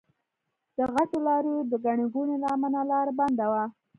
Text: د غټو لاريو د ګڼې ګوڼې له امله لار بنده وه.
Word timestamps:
د 0.77 0.79
غټو 0.93 1.17
لاريو 1.27 1.59
د 1.71 1.73
ګڼې 1.85 2.05
ګوڼې 2.13 2.35
له 2.43 2.47
امله 2.55 2.81
لار 2.91 3.07
بنده 3.19 3.45
وه. 3.51 3.63